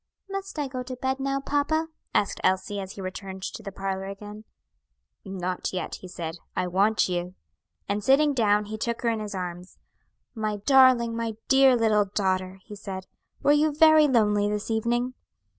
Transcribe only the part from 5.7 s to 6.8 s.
yet," he said; "I